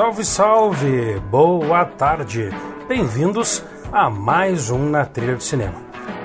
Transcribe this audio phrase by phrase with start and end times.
[0.00, 1.20] Salve, salve!
[1.30, 2.48] Boa tarde!
[2.88, 5.74] Bem-vindos a mais um Na Trilha do Cinema,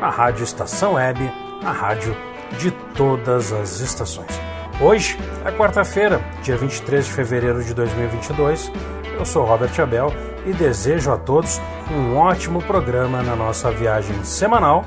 [0.01, 1.19] a Rádio Estação Web,
[1.61, 2.15] a rádio
[2.57, 4.31] de todas as estações.
[4.79, 8.71] Hoje é quarta-feira, dia 23 de fevereiro de 2022.
[9.13, 10.07] Eu sou Robert Abel
[10.45, 11.59] e desejo a todos
[11.91, 14.85] um ótimo programa na nossa viagem semanal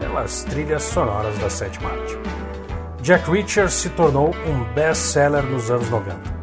[0.00, 2.18] pelas trilhas sonoras da sétima arte.
[3.00, 6.33] Jack Reacher se tornou um best-seller nos anos 90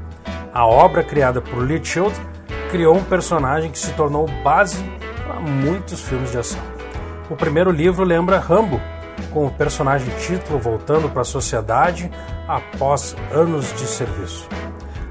[0.54, 2.14] a obra criada por Lee Child
[2.70, 4.84] criou um personagem que se tornou base
[5.26, 6.62] para muitos filmes de ação.
[7.30, 8.80] O primeiro livro lembra Rambo,
[9.32, 12.12] com o personagem título voltando para a sociedade
[12.48, 14.48] após anos de serviço.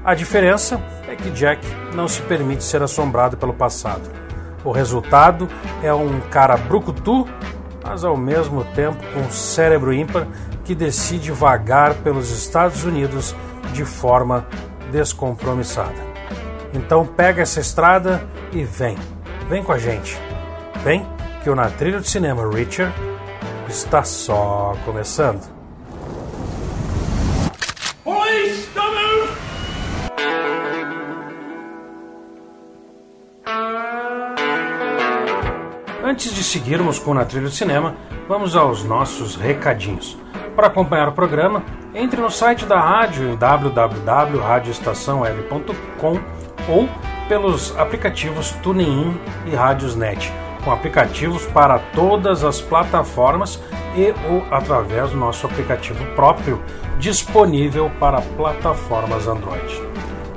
[0.03, 4.09] A diferença é que Jack não se permite ser assombrado pelo passado.
[4.63, 5.47] O resultado
[5.83, 7.27] é um cara brucutu,
[7.83, 10.27] mas ao mesmo tempo com um cérebro ímpar
[10.63, 13.35] que decide vagar pelos Estados Unidos
[13.73, 14.45] de forma
[14.91, 16.11] descompromissada.
[16.73, 18.97] Então pega essa estrada e vem,
[19.49, 20.17] vem com a gente.
[20.83, 21.05] Vem
[21.43, 22.93] que o Na Trilha de Cinema Richard
[23.67, 25.41] está só começando.
[28.03, 28.69] Police,
[36.03, 37.95] Antes de seguirmos com Na Trilha de Cinema,
[38.27, 40.17] vamos aos nossos recadinhos.
[40.55, 41.63] Para acompanhar o programa,
[41.93, 46.19] entre no site da rádio em www.radioestaçãoweb.com
[46.69, 46.87] ou
[47.27, 50.31] pelos aplicativos TuneIn e Radiosnet,
[50.63, 53.59] com aplicativos para todas as plataformas
[53.95, 56.61] e ou através do nosso aplicativo próprio
[56.99, 59.81] disponível para plataformas Android.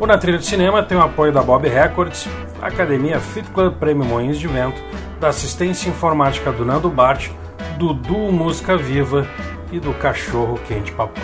[0.00, 2.28] O Na Trilha de Cinema tem o apoio da Bob Records,
[2.60, 4.82] Academia Fit Club Prêmio Moinhos de Vento,
[5.20, 7.30] da assistência informática do Nando Bart,
[7.78, 9.26] do Duo Música Viva
[9.74, 11.20] e do Cachorro Quente Papo.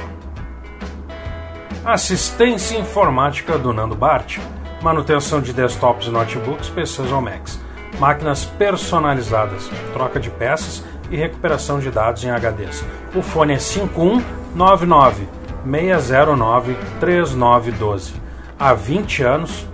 [1.84, 4.38] Assistência informática do Nando Bart,
[4.82, 7.60] manutenção de desktops e notebooks, PCs ou Macs,
[8.00, 12.84] máquinas personalizadas, troca de peças e recuperação de dados em HDs.
[13.14, 15.28] O fone é 5199
[15.64, 18.14] 609 3912.
[18.58, 19.66] Há 20 anos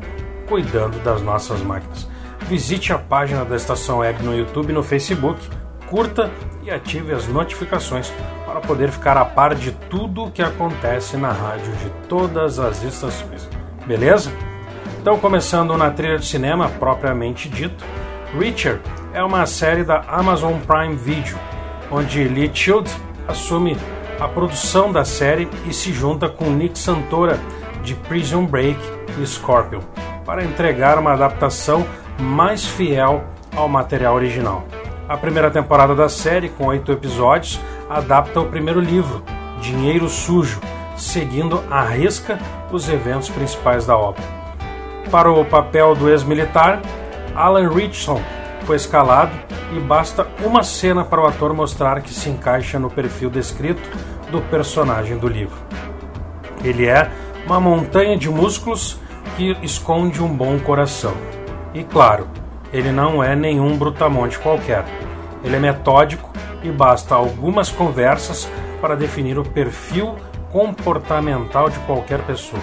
[0.47, 2.07] cuidando das nossas máquinas.
[2.41, 5.41] Visite a página da Estação Web no YouTube e no Facebook,
[5.89, 6.31] curta
[6.63, 8.13] e ative as notificações
[8.57, 12.83] para poder ficar a par de tudo o que acontece na rádio de todas as
[12.83, 13.47] estações.
[13.87, 14.33] Beleza?
[14.99, 17.85] Então, começando na trilha de cinema propriamente dito,
[18.39, 18.81] Richard
[19.13, 21.39] é uma série da Amazon Prime Video,
[21.91, 22.91] onde Lee Child
[23.29, 23.77] assume
[24.19, 27.39] a produção da série e se junta com Nick Santora
[27.85, 28.81] de Prison Break
[29.21, 29.81] e Scorpion
[30.25, 31.87] para entregar uma adaptação
[32.19, 33.23] mais fiel
[33.55, 34.65] ao material original.
[35.07, 39.23] A primeira temporada da série, com oito episódios, adapta o primeiro livro,
[39.61, 40.61] Dinheiro Sujo,
[40.97, 42.39] seguindo à risca
[42.73, 44.23] os eventos principais da obra.
[45.11, 46.81] Para o papel do ex-militar,
[47.35, 48.21] Alan Richardson
[48.65, 49.33] foi escalado
[49.77, 53.89] e basta uma cena para o ator mostrar que se encaixa no perfil descrito
[54.31, 55.57] do personagem do livro.
[56.65, 57.11] Ele é
[57.47, 58.99] uma montanha de músculos
[59.37, 61.15] que esconde um bom coração.
[61.73, 62.27] E claro,
[62.73, 64.85] ele não é nenhum brutamonte qualquer.
[65.47, 66.29] Ele é metódico
[66.63, 70.17] e basta algumas conversas para definir o perfil
[70.51, 72.61] comportamental de qualquer pessoa.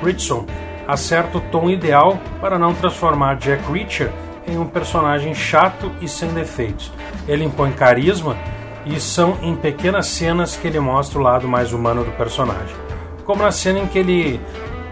[0.00, 0.46] Richardson
[0.86, 4.12] acerta o tom ideal para não transformar Jack Reacher
[4.46, 6.92] em um personagem chato e sem defeitos.
[7.26, 8.36] Ele impõe carisma
[8.84, 12.76] e são em pequenas cenas que ele mostra o lado mais humano do personagem.
[13.24, 14.40] Como na cena em que ele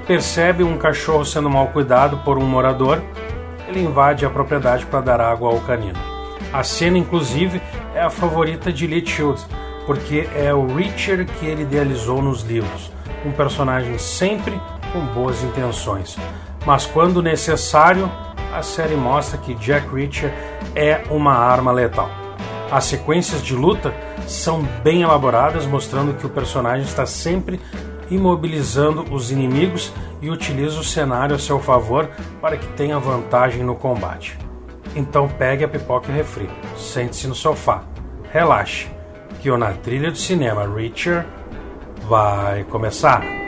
[0.04, 3.00] percebe um cachorro sendo mal cuidado por um morador
[3.68, 6.13] ele invade a propriedade para dar água ao canino.
[6.54, 7.60] A cena, inclusive,
[7.96, 9.44] é a favorita de Lee Shields,
[9.86, 12.92] porque é o Richard que ele idealizou nos livros,
[13.26, 14.60] um personagem sempre
[14.92, 16.16] com boas intenções.
[16.64, 18.08] Mas quando necessário,
[18.54, 20.32] a série mostra que Jack Reacher
[20.76, 22.08] é uma arma letal.
[22.70, 23.92] As sequências de luta
[24.28, 27.60] são bem elaboradas, mostrando que o personagem está sempre
[28.08, 29.92] imobilizando os inimigos
[30.22, 32.08] e utiliza o cenário a seu favor
[32.40, 34.43] para que tenha vantagem no combate.
[34.94, 37.82] Então pegue a pipoca e o refri, sente-se no sofá,
[38.32, 38.88] relaxe,
[39.40, 41.28] que o Na Trilha do Cinema Richard
[42.08, 43.43] vai começar.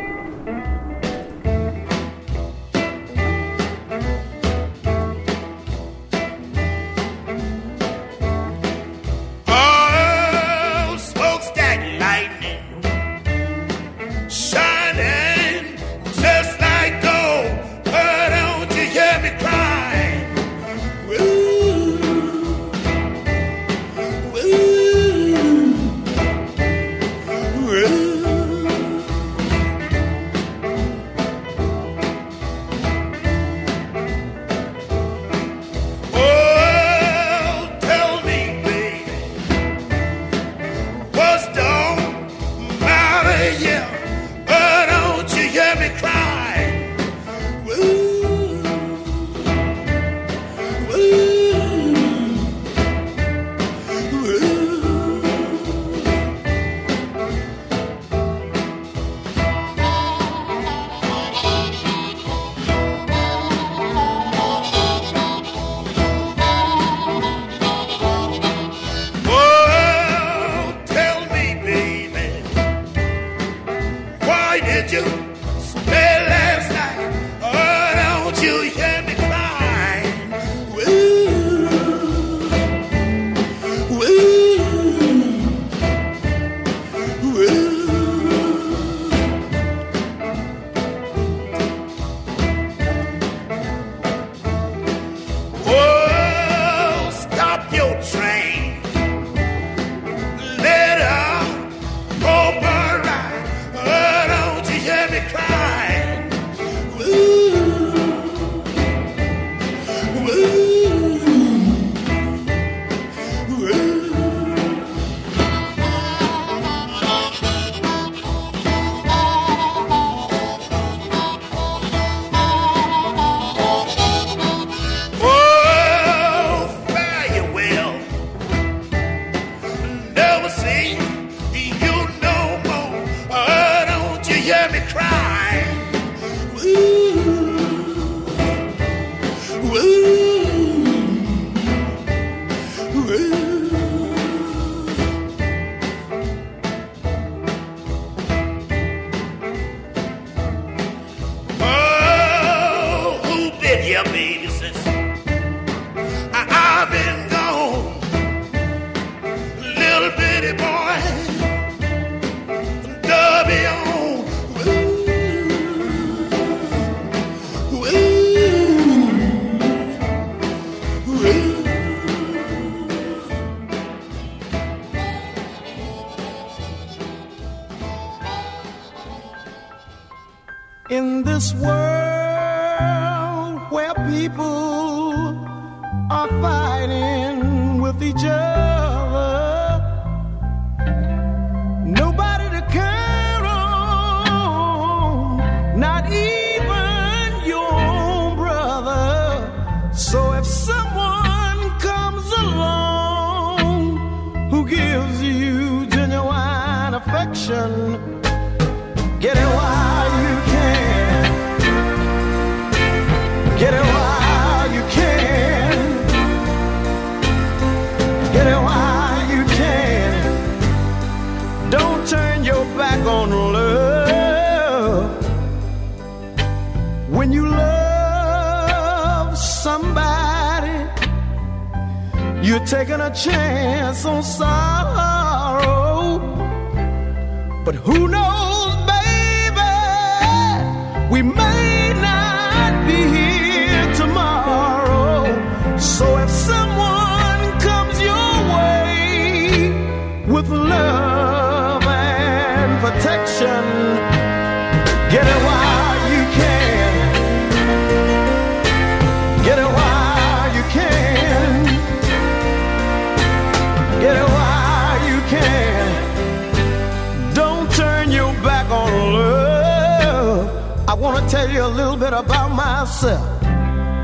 [271.96, 273.42] Little bit about myself.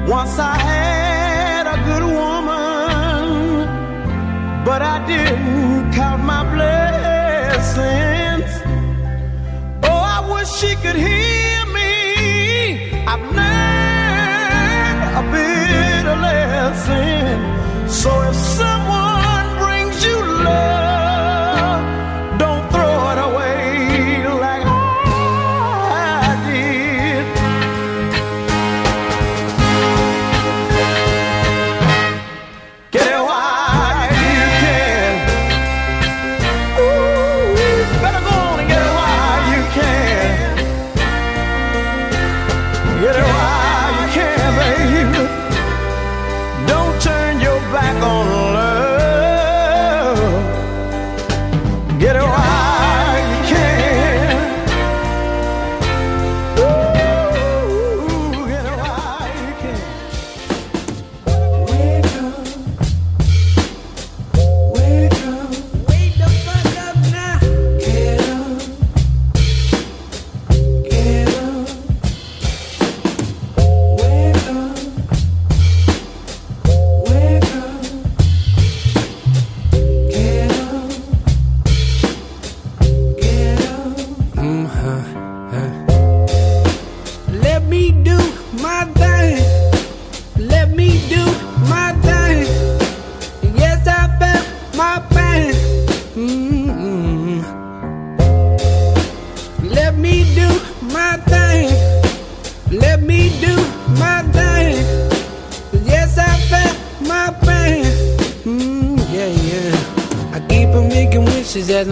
[0.08, 3.66] Once I had a good woman,
[4.64, 7.72] but I didn't count my blessings.
[9.84, 13.04] Oh, I wish she could hear me.
[13.06, 17.38] I've learned a bitter lesson.
[17.88, 18.81] So if someone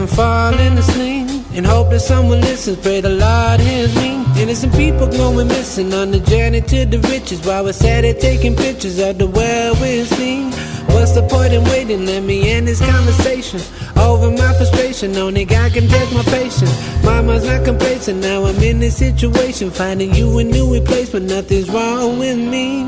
[0.01, 1.29] I'm falling asleep.
[1.53, 2.79] And hope that someone listens.
[2.79, 4.25] Pray the Lord hears me.
[4.41, 7.45] Innocent people going missing on the journey to the riches.
[7.45, 10.53] While we're sad at taking pictures of the world we're seeing.
[10.95, 12.07] What's the point in waiting?
[12.07, 13.61] Let me end this conversation.
[13.99, 17.05] Over my frustration, only God can test my patience.
[17.05, 19.71] Mama's not complacent, now I'm in this situation.
[19.71, 22.85] Finding you a new replacement, nothing's wrong with me.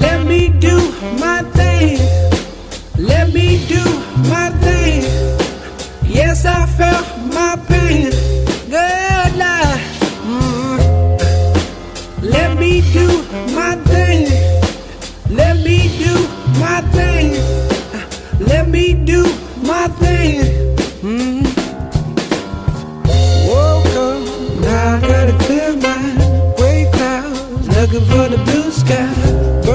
[0.00, 0.76] Let me do
[1.20, 2.27] my thing.
[2.98, 3.82] Let me do
[4.28, 5.02] my thing.
[6.04, 8.10] Yes, I felt my pain.
[8.68, 9.80] Good Lord.
[10.26, 10.78] Mm.
[12.22, 13.06] Let me do
[13.54, 14.26] my thing.
[15.30, 16.12] Let me do
[16.58, 17.34] my thing.
[18.40, 19.22] Let me do
[19.62, 20.40] my thing.
[21.00, 21.44] Mm.
[23.46, 26.18] Woke up, now I got a clear mind.
[26.56, 29.67] Gray clouds, looking for the blue sky.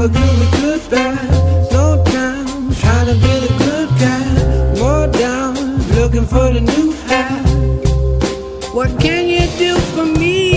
[0.00, 1.68] Never give me goodbye.
[1.72, 4.80] No time, trying to be the good guy.
[4.80, 5.54] More down,
[5.94, 7.40] looking for the new high.
[8.72, 10.49] What can you do for me?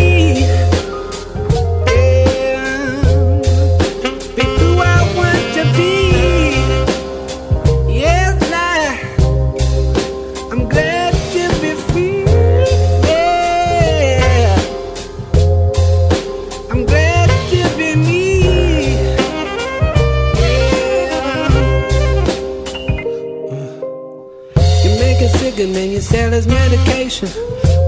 [25.63, 27.29] Cigarette and you sell his medication.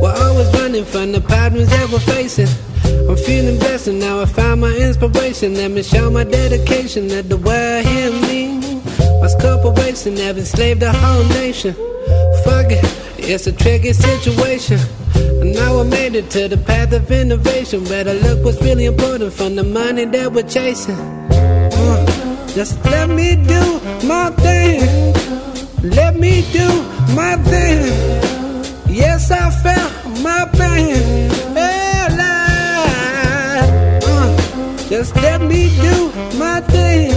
[0.02, 2.48] We're always running from the problems that we're facing.
[3.10, 5.56] I'm feeling blessed and now I found my inspiration.
[5.56, 7.10] Let me show my dedication.
[7.10, 8.60] Let the world hear me.
[9.22, 11.74] My corporation have enslaved the whole nation.
[12.44, 12.86] Fuck it,
[13.18, 14.80] it's a tricky situation.
[15.16, 17.84] And now I made it to the path of innovation.
[17.86, 20.96] where Better look what's really important from the money that we're chasing.
[20.96, 25.15] Uh, just let me do my thing.
[25.84, 26.68] Let me do
[27.16, 27.94] my thing.
[28.88, 29.92] Yes, I felt
[30.22, 31.30] my pain.
[31.56, 32.08] Yeah,
[34.04, 34.38] uh,
[34.90, 37.15] just let me do my thing.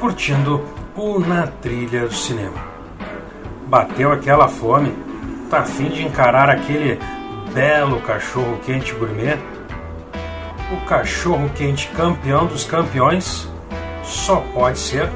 [0.00, 0.64] Curtindo
[0.96, 2.56] o Na Trilha do Cinema.
[3.66, 4.94] Bateu aquela fome?
[5.50, 6.98] Tá afim de encarar aquele
[7.52, 9.36] belo cachorro quente gourmet?
[10.72, 13.46] O cachorro quente campeão dos campeões
[14.02, 15.06] só pode ser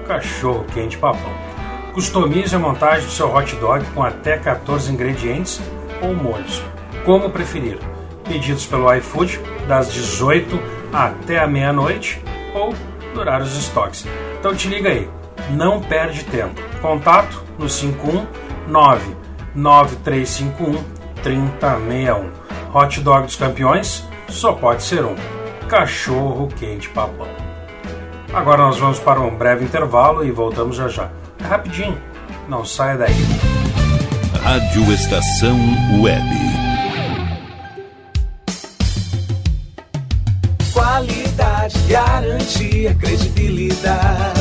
[0.00, 1.32] o cachorro quente papão.
[1.94, 5.60] Customize a montagem do seu hot dog com até 14 ingredientes
[6.02, 6.60] ou molhos,
[7.04, 7.78] como preferir.
[8.24, 10.58] Pedidos pelo iFood das 18
[10.92, 12.20] até a meia-noite
[12.52, 12.74] ou
[13.16, 14.06] durar os estoques.
[14.38, 15.10] Então te liga aí,
[15.50, 16.60] não perde tempo.
[16.80, 19.16] Contato no 519
[19.54, 20.84] 9351
[21.22, 22.30] 3061.
[22.72, 25.16] Hot dog dos campeões só pode ser um:
[25.68, 27.28] cachorro quente papão.
[28.32, 31.10] Agora nós vamos para um breve intervalo e voltamos já já.
[31.42, 32.00] É rapidinho,
[32.48, 33.14] não saia daí.
[34.42, 35.58] Rádio Estação
[36.02, 36.65] Web.
[41.66, 44.40] Qualidade, garantia, credibilidade.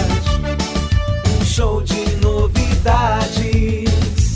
[1.40, 3.46] Um show de novidades.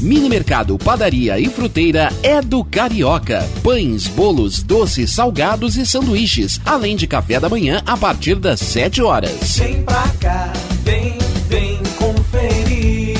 [0.01, 3.47] Mini Mercado, Padaria e Fruteira é do Carioca.
[3.61, 9.01] Pães, bolos, doces, salgados e sanduíches, além de café da manhã a partir das 7
[9.01, 9.57] horas.
[9.57, 13.19] Vem pra cá, vem, vem conferir.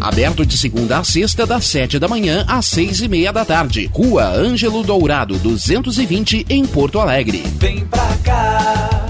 [0.00, 3.90] Aberto de segunda a sexta, das 7 da manhã às 6 e meia da tarde.
[3.92, 7.42] Rua Ângelo Dourado, 220, em Porto Alegre.
[7.58, 9.09] Vem pra cá.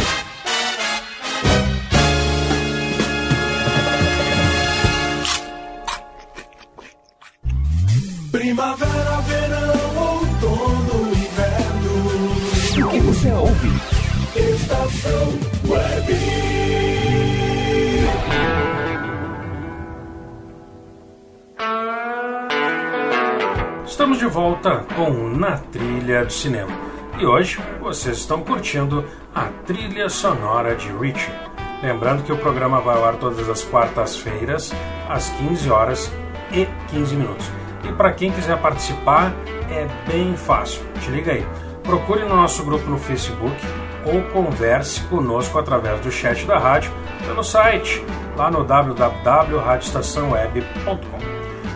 [24.61, 26.71] Volta com Na Trilha do Cinema.
[27.19, 31.33] E hoje vocês estão curtindo a trilha sonora de Richie.
[31.81, 34.71] Lembrando que o programa vai ao ar todas as quartas-feiras,
[35.09, 36.11] às 15 horas
[36.51, 37.51] e 15 minutos.
[37.83, 39.33] E para quem quiser participar,
[39.71, 40.83] é bem fácil.
[41.01, 41.43] Te liga aí.
[41.83, 43.57] Procure no nosso grupo no Facebook
[44.05, 46.91] ou converse conosco através do chat da rádio
[47.25, 48.05] pelo site
[48.37, 51.19] lá no www.radioestaçãoweb.com.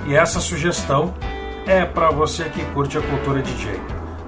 [0.05, 1.15] E essa sugestão
[1.65, 3.79] é para você que curte a cultura DJ.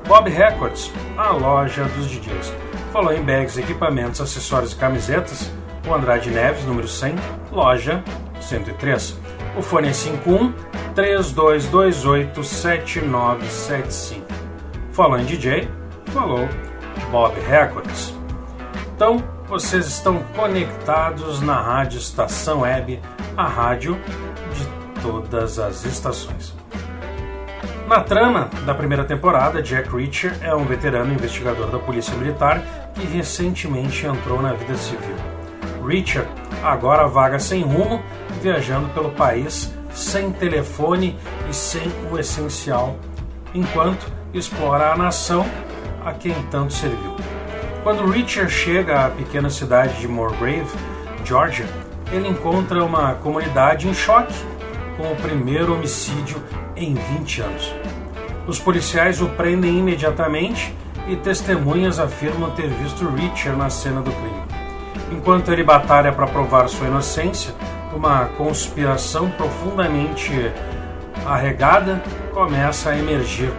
[0.08, 2.54] Bob Records, a loja dos DJs.
[2.92, 5.52] Falou em bags, equipamentos, acessórios e camisetas.
[5.88, 7.16] O Andrade Neves, número 100,
[7.52, 8.04] loja
[8.40, 9.20] 103.
[9.58, 10.54] O fone é 51
[10.96, 14.26] 3228 7975.
[14.92, 15.70] Falou em DJ,
[16.08, 16.48] falou
[17.12, 18.16] Bob Records.
[18.96, 23.00] Então, vocês estão conectados na Rádio Estação Web,
[23.36, 23.96] a rádio
[24.54, 26.56] de todas as estações.
[27.88, 32.62] Na trama da primeira temporada, Jack Reacher é um veterano investigador da Polícia Militar
[32.94, 35.16] que recentemente entrou na vida civil.
[35.88, 36.28] Reacher
[36.62, 38.04] agora vaga sem rumo,
[38.42, 41.18] viajando pelo país sem telefone
[41.50, 42.98] e sem o essencial,
[43.56, 45.46] enquanto explora a nação
[46.04, 47.16] a quem tanto serviu.
[47.84, 50.68] Quando Reacher chega à pequena cidade de Moorgrave,
[51.24, 51.66] Georgia,
[52.12, 54.36] ele encontra uma comunidade em choque
[54.98, 56.44] com o primeiro homicídio
[56.78, 57.74] em 20 anos.
[58.48, 60.74] Os policiais o prendem imediatamente
[61.08, 64.42] e testemunhas afirmam ter visto Richard na cena do crime.
[65.12, 67.54] Enquanto ele batalha para provar sua inocência,
[67.94, 70.32] uma conspiração profundamente
[71.26, 72.02] arregada
[72.34, 73.52] começa a emergir,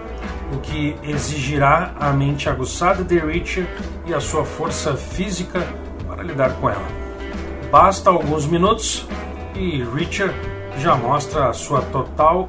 [0.53, 3.69] o que exigirá a mente aguçada de Richard
[4.07, 5.67] e a sua força física
[6.07, 6.87] para lidar com ela.
[7.71, 9.07] Basta alguns minutos
[9.55, 10.35] e Richard
[10.79, 12.49] já mostra sua total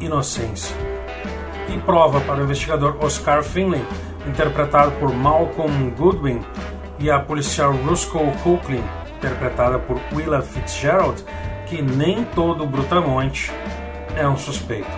[0.00, 0.76] inocência.
[1.68, 3.84] E prova para o investigador Oscar Finley,
[4.26, 6.40] interpretado por Malcolm Goodwin,
[6.98, 8.84] e a policial Roscoe Coughlin,
[9.16, 11.24] interpretada por Willa Fitzgerald,
[11.66, 13.50] que nem todo brutamonte
[14.16, 14.90] é um suspeito.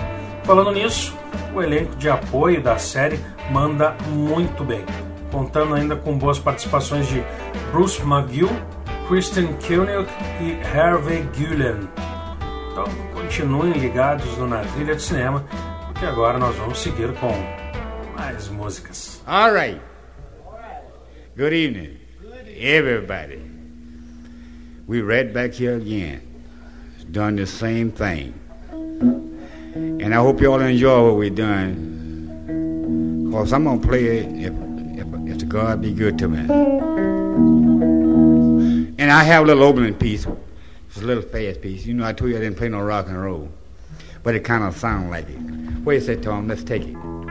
[0.43, 1.17] Falando nisso,
[1.55, 4.85] o elenco de apoio da série manda muito bem,
[5.31, 7.23] contando ainda com boas participações de
[7.71, 8.51] Bruce McGill,
[9.07, 10.09] Kristen Koenig
[10.41, 11.89] e Harvey Gulen.
[12.73, 15.43] Então continuem ligados no Na Trilha de Cinema,
[15.87, 17.33] porque agora nós vamos seguir com
[18.15, 19.23] mais músicas.
[19.27, 19.81] All right.
[21.35, 21.97] Good evening,
[22.59, 23.41] everybody.
[24.87, 26.21] We right back here again,
[27.11, 28.35] done the same thing.
[28.71, 33.31] And I hope you all enjoy what we're doing.
[33.33, 34.53] Cause I'm gonna play it if,
[34.99, 36.41] if, if the God be good to me.
[38.99, 40.27] And I have a little opening piece.
[40.93, 41.87] It's a little fast piece.
[41.87, 43.49] You know, I told you I didn't play no rock and roll.
[44.23, 45.85] But it kind of sounds like it.
[45.85, 46.49] Do you say, Tom?
[46.49, 47.22] Let's take it.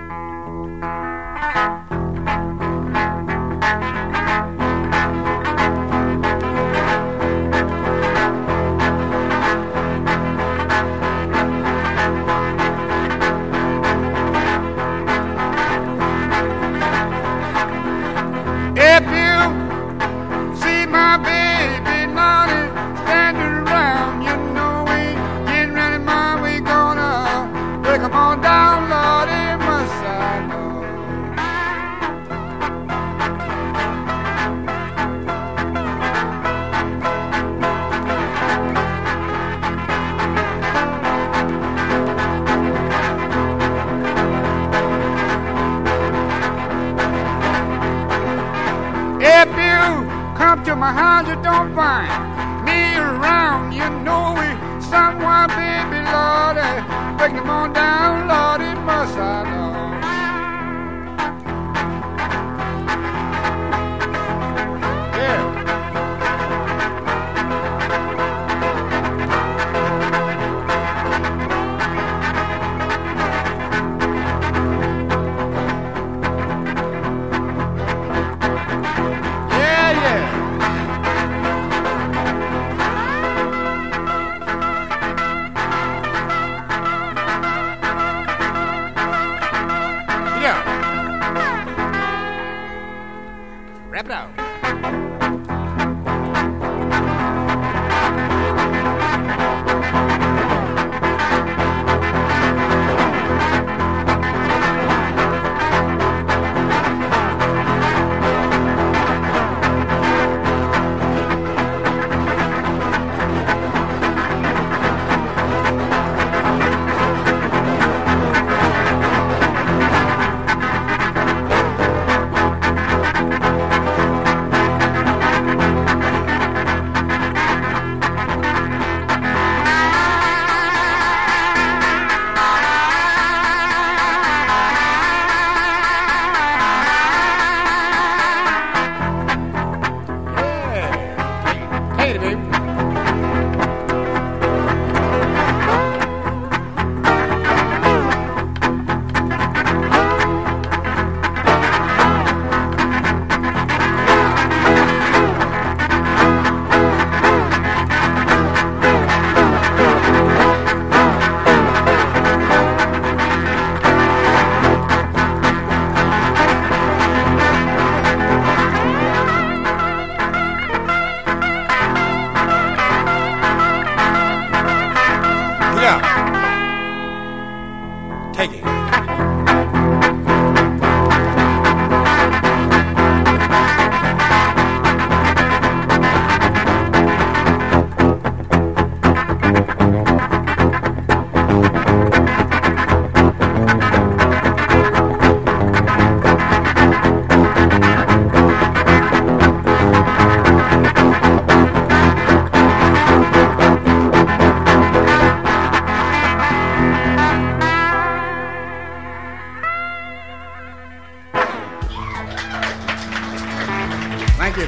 [93.93, 95.60] Out.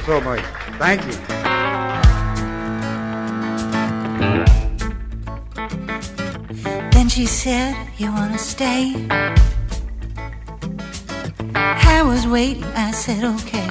[0.05, 0.41] So much.
[0.79, 1.13] Thank you.
[6.91, 9.07] Then she said, You wanna stay?
[11.55, 13.67] I was waiting, I said, Okay.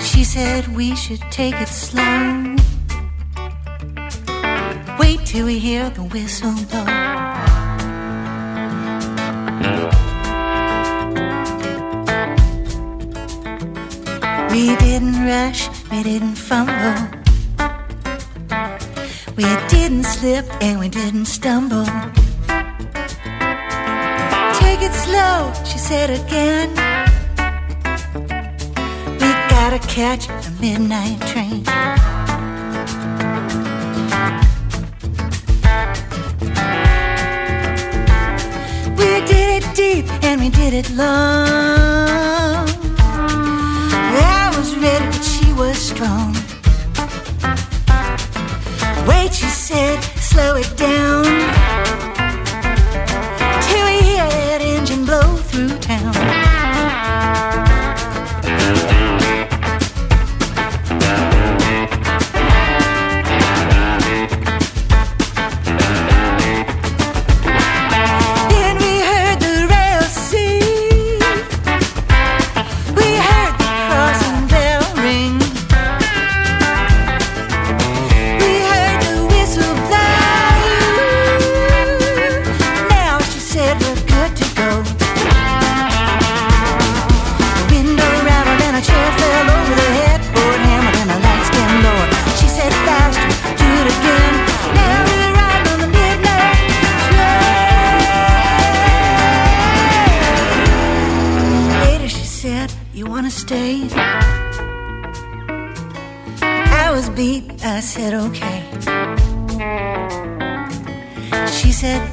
[0.00, 2.56] She said, We should take it slow.
[5.00, 7.11] Wait till we hear the whistle blow.
[15.32, 17.08] Didn't we didn't fumble.
[19.34, 21.86] We didn't slip and we didn't stumble.
[24.60, 26.68] Take it slow, she said again.
[29.20, 31.64] We gotta catch the midnight train.
[38.98, 42.68] We did it deep and we did it long.
[44.14, 45.21] I was ready,
[46.02, 46.31] wrong.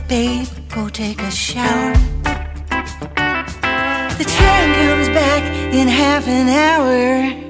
[0.10, 1.94] Babe, go take a shower.
[4.18, 7.49] The train comes back in half an hour.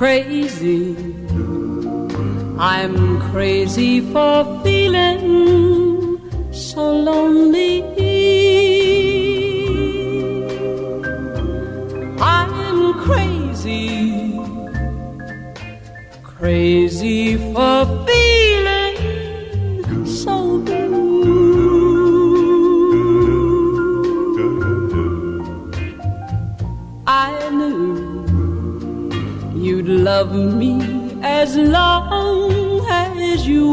[0.00, 0.96] crazy.
[2.58, 6.16] I'm crazy for feeling
[6.50, 7.49] so lonely.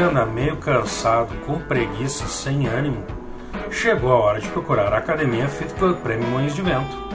[0.00, 3.04] anda meio cansado, com preguiça, sem ânimo,
[3.70, 7.08] chegou a hora de procurar a Academia Fit Club Prêmio Moinhos de Vento.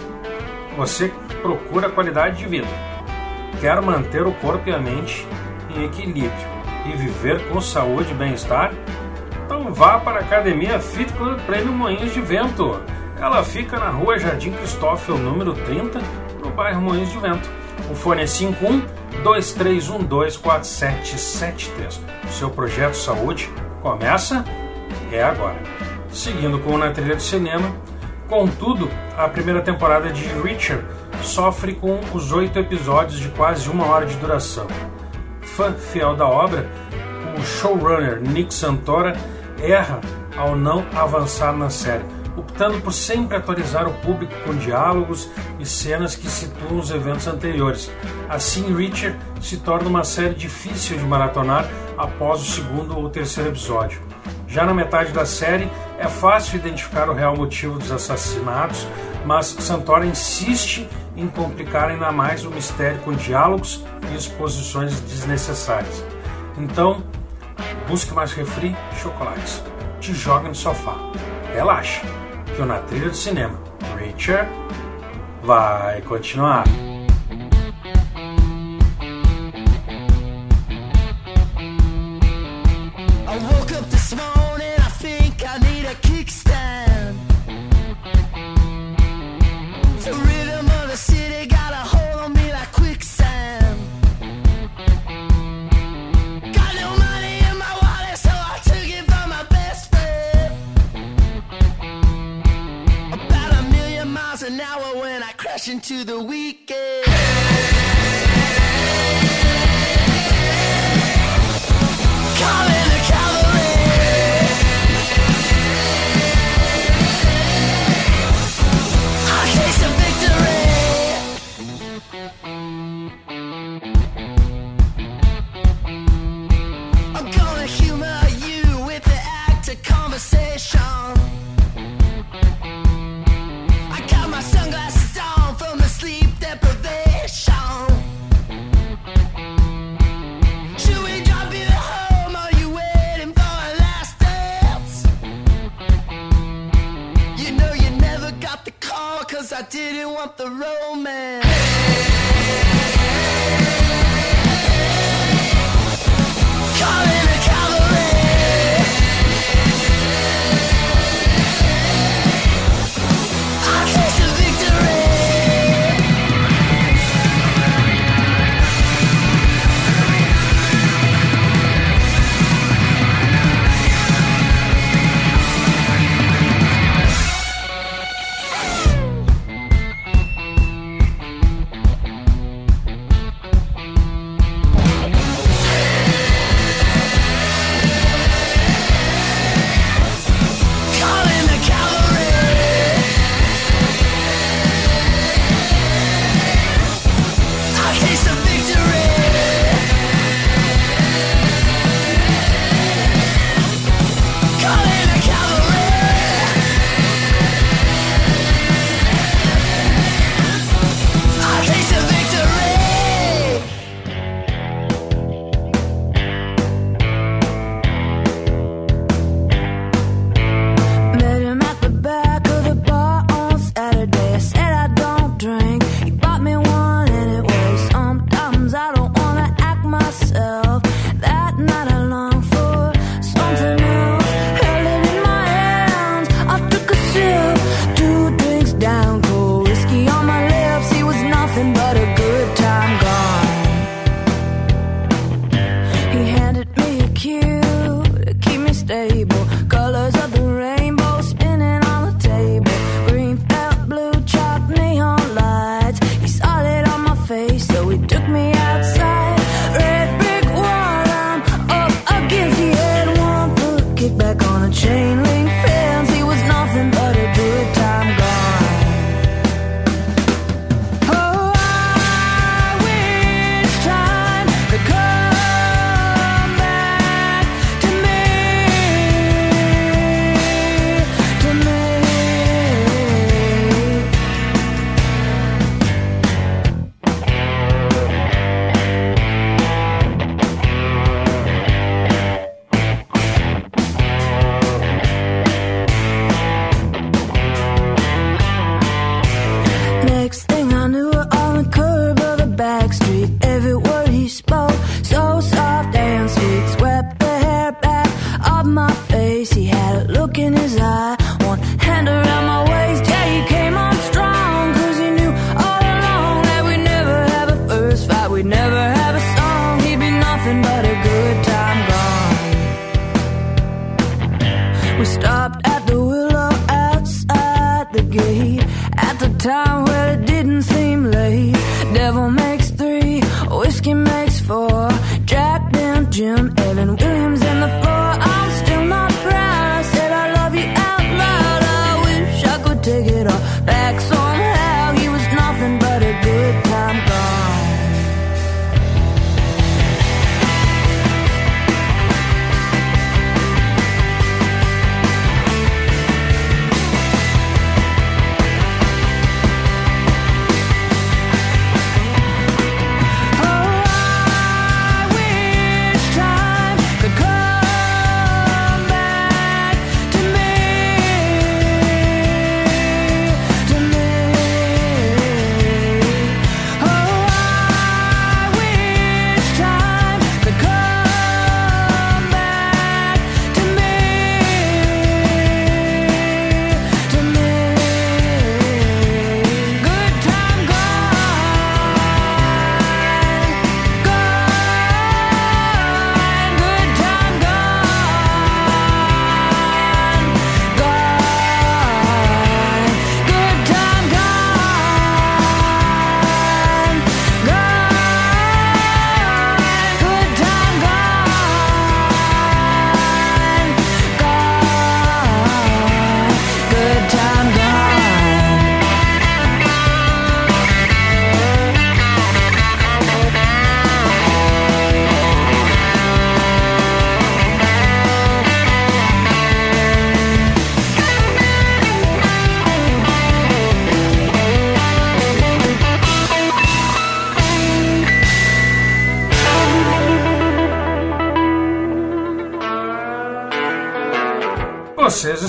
[0.75, 2.67] Você procura qualidade de vida,
[3.61, 5.25] quer manter o corpo e a mente
[5.75, 6.53] em equilíbrio
[6.85, 8.73] e viver com saúde e bem-estar?
[9.45, 12.81] Então vá para a Academia Fit Club Prêmio Moinhos de Vento.
[13.17, 15.99] Ela fica na rua Jardim Cristófilo, número 30,
[16.43, 17.62] no bairro Moinhos de Vento.
[17.89, 21.99] O fone é 51 23124773.
[22.29, 23.49] Seu projeto saúde
[23.81, 24.43] começa
[25.11, 25.61] é agora.
[26.11, 27.73] Seguindo com na trilha de cinema,
[28.27, 30.85] contudo, a primeira temporada de Richard
[31.21, 34.67] sofre com os oito episódios de quase uma hora de duração.
[35.41, 36.69] Fã fiel da obra,
[37.37, 39.13] o showrunner Nick Santora
[39.61, 39.99] erra
[40.35, 42.03] ao não avançar na série,
[42.35, 47.91] optando por sempre atualizar o público com diálogos e cenas que situam os eventos anteriores.
[48.29, 54.01] Assim, Richard se torna uma série difícil de maratonar após o segundo ou terceiro episódio.
[54.47, 58.87] Já na metade da série, é fácil identificar o real motivo dos assassinatos,
[59.25, 66.03] mas Santora insiste em complicar ainda mais o mistério com diálogos e exposições desnecessárias.
[66.57, 67.03] Então,
[67.87, 69.63] busque mais refri chocolates.
[69.99, 70.97] Te joga no sofá.
[71.53, 72.01] Relaxa,
[72.55, 73.57] que o Na Trilha do Cinema,
[73.97, 74.49] Richard,
[75.43, 76.63] vai continuar.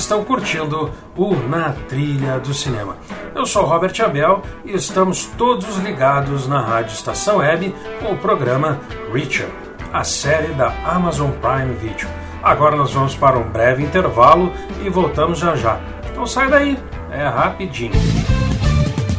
[0.05, 2.97] Estão curtindo o Na Trilha do Cinema.
[3.35, 8.79] Eu sou Robert Abel e estamos todos ligados na Rádio Estação Web com o programa
[9.13, 9.49] Reacher,
[9.93, 12.07] a série da Amazon Prime Video.
[12.43, 14.53] Agora nós vamos para um breve intervalo
[14.85, 15.81] e voltamos já já.
[16.11, 16.79] Então sai daí,
[17.11, 17.95] é rapidinho.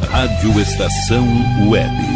[0.08, 1.26] Rádio Estação
[1.68, 2.15] Web.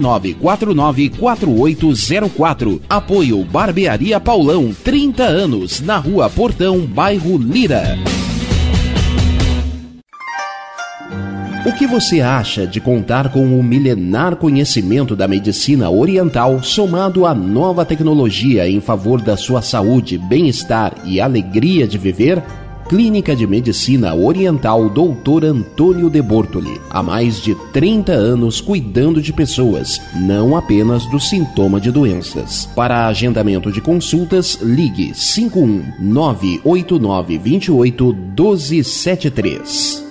[0.01, 2.81] 51999494804.
[2.89, 7.97] Apoio Barbearia Paulão, 30 anos, na Rua Portão, bairro Lira.
[11.63, 17.35] O que você acha de contar com o milenar conhecimento da medicina oriental somado à
[17.35, 22.41] nova tecnologia em favor da sua saúde, bem-estar e alegria de viver?
[22.91, 25.45] Clínica de Medicina Oriental Dr.
[25.45, 26.77] Antônio de Bortoli.
[26.89, 32.65] Há mais de 30 anos cuidando de pessoas, não apenas do sintoma de doenças.
[32.75, 40.10] Para agendamento de consultas, ligue 5198928 1273.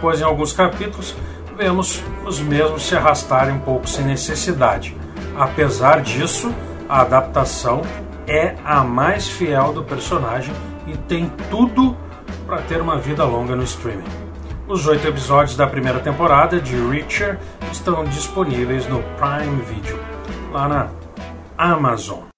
[0.00, 1.14] pois em alguns capítulos
[1.56, 4.96] vemos os mesmos se arrastarem um pouco sem necessidade.
[5.36, 6.54] Apesar disso,
[6.88, 7.82] a adaptação
[8.26, 10.54] é a mais fiel do personagem
[10.86, 11.96] e tem tudo
[12.46, 14.04] para ter uma vida longa no streaming.
[14.66, 17.38] Os oito episódios da primeira temporada de Reacher
[17.72, 19.98] estão disponíveis no Prime Video,
[20.52, 20.88] lá na
[21.58, 22.29] Amazon.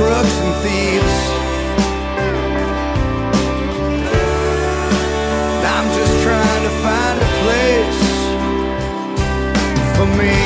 [0.00, 1.16] Crooks, and thieves.
[5.74, 8.02] I'm just trying to find a place
[9.96, 10.36] for me.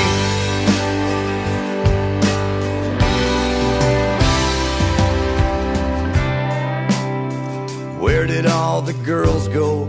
[8.01, 9.85] Where did all the girls go?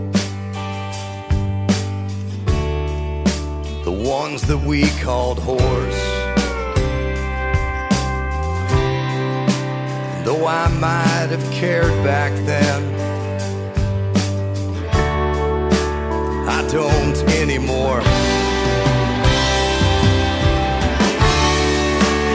[3.82, 6.05] The ones that we called whores.
[10.26, 12.82] Though I might have cared back then,
[16.48, 18.00] I don't anymore.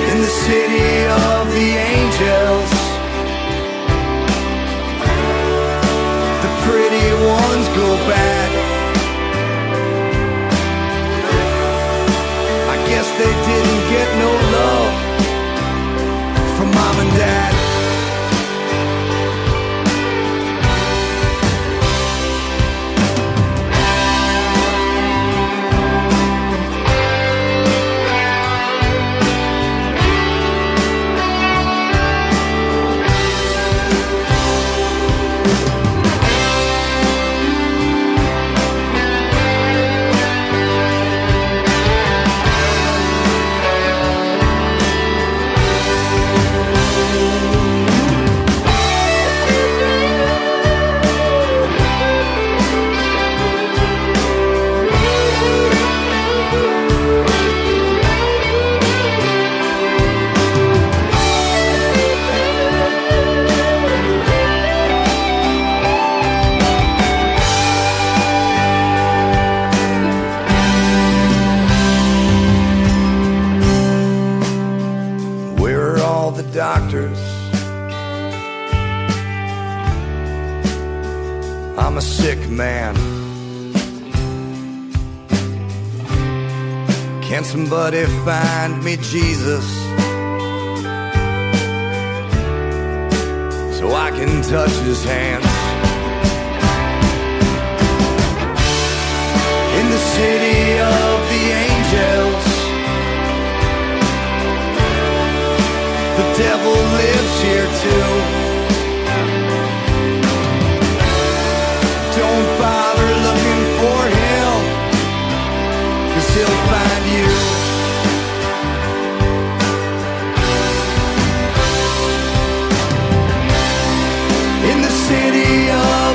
[0.10, 2.72] In the city of the angels,
[6.44, 8.21] the pretty ones go back.
[81.92, 82.96] I'm a sick man.
[87.22, 89.66] Can somebody find me Jesus?
[93.78, 95.46] So I can touch his hands.
[99.80, 102.46] In the city of the angels.
[106.20, 108.41] The devil lives here too.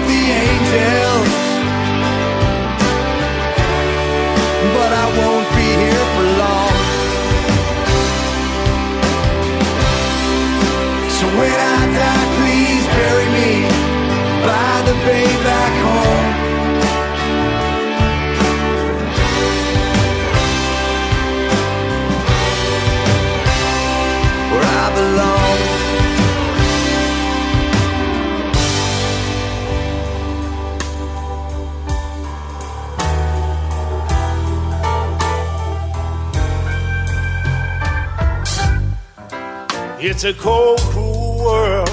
[0.07, 1.46] The angels.
[40.17, 41.89] It's a cold, cruel world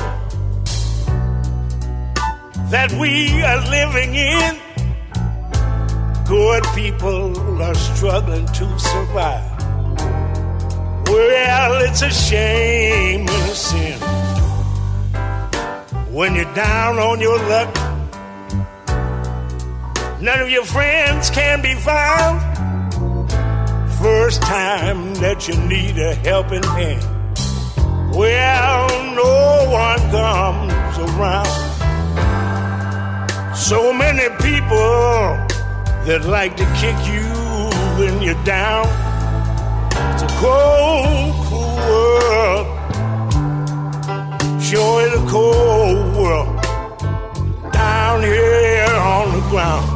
[2.72, 4.58] that we are living in.
[6.26, 9.60] Good people are struggling to survive.
[11.10, 14.00] Well, it's a shame and a sin
[16.10, 17.76] when you're down on your luck.
[20.22, 22.40] None of your friends can be found.
[24.02, 27.13] First time that you need a helping hand.
[28.16, 31.48] Well, no one comes around.
[33.56, 35.48] So many people
[36.06, 37.26] that like to kick you
[37.98, 38.86] when you're down.
[40.14, 42.68] It's a cold, cruel world.
[44.62, 46.62] Sure is a cold world
[47.72, 49.93] down here on the ground.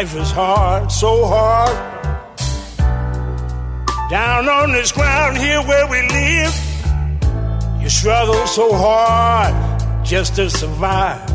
[0.00, 1.76] Life is hard, so hard.
[4.08, 6.54] Down on this ground here where we live,
[7.82, 9.52] you struggle so hard
[10.02, 11.28] just to survive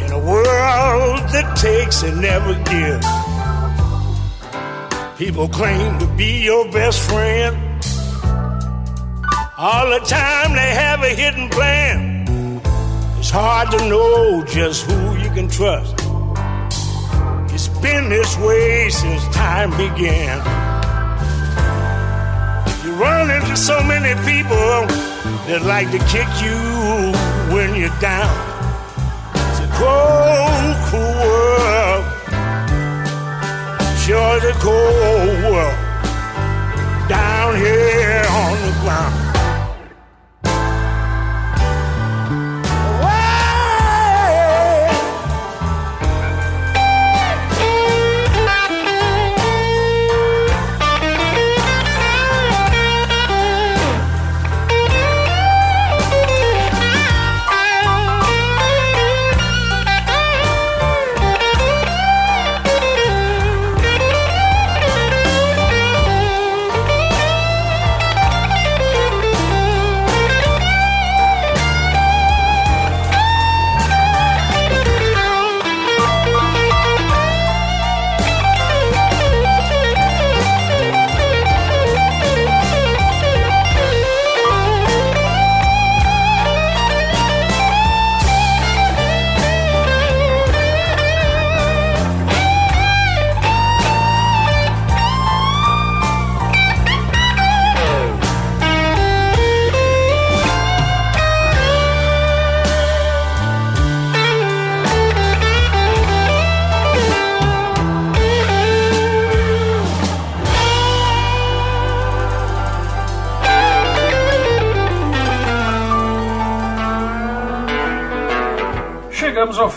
[0.00, 3.06] in a world that takes and never gives.
[5.18, 7.54] People claim to be your best friend.
[9.58, 12.24] All the time they have a hidden plan.
[13.18, 15.97] It's hard to know just who you can trust.
[17.82, 20.38] Been this way since time began.
[22.84, 24.86] You run into so many people
[25.46, 26.58] that like to kick you
[27.54, 28.34] when you're down.
[29.34, 32.04] It's a cold, cool world.
[34.02, 35.78] Sure, it's a cold world
[37.08, 39.27] down here on the ground.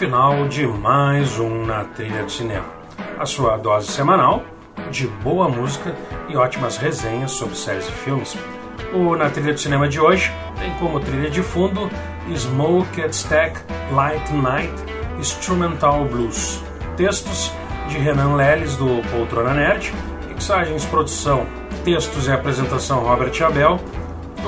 [0.01, 2.65] Final de mais um Na Trilha de Cinema,
[3.19, 4.43] a sua dose semanal
[4.89, 5.95] de boa música
[6.27, 8.35] e ótimas resenhas sobre séries e filmes.
[8.95, 11.87] O Na Trilha de Cinema de hoje tem como trilha de fundo
[12.35, 14.73] Smoke at Stack Light Night
[15.19, 16.63] Instrumental Blues.
[16.97, 17.51] Textos
[17.87, 19.93] de Renan Leles do Poltrona Nerd,
[20.27, 21.45] mixagens, produção,
[21.85, 23.79] textos e apresentação Robert Abel.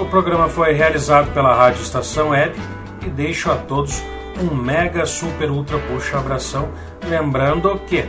[0.01, 2.59] O programa foi realizado pela Rádio Estação Web
[3.05, 4.01] e deixo a todos
[4.43, 6.69] um mega super ultra puxa abração.
[7.07, 8.05] Lembrando que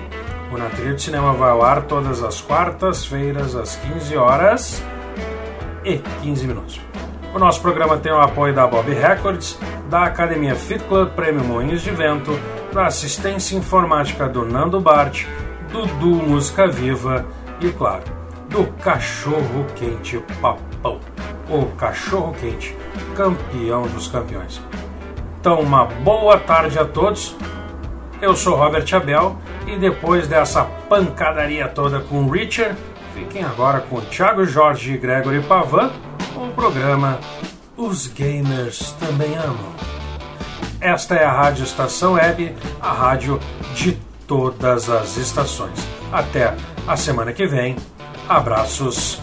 [0.53, 4.83] o Na Trilha de Cinema vai ao ar todas as quartas-feiras às 15 horas
[5.85, 6.81] e 15 minutos.
[7.35, 9.59] O nosso programa tem o apoio da Bob Records,
[9.91, 12.39] da Academia Fit Club Prêmio Moinhos de Vento,
[12.73, 15.25] da assistência informática do Nando Bart,
[15.73, 17.27] do Du Música Viva
[17.61, 18.05] e, claro,
[18.49, 21.01] do Cachorro Quente Papão,
[21.49, 22.77] o Cachorro Quente,
[23.17, 24.61] campeão dos campeões.
[25.45, 27.37] Então, uma boa tarde a todos.
[28.23, 29.37] Eu sou Robert Abel
[29.67, 32.75] e depois dessa pancadaria toda com o Richard,
[33.13, 35.93] fiquem agora com o Thiago Jorge e Gregory Pavan
[36.33, 37.21] com o programa
[37.77, 39.75] Os Gamers Também Amam.
[40.81, 43.39] Esta é a Rádio Estação Web, a rádio
[43.75, 45.79] de todas as estações.
[46.11, 46.55] Até
[46.89, 47.77] a semana que vem.
[48.27, 49.21] Abraços.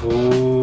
[0.00, 0.57] Fui.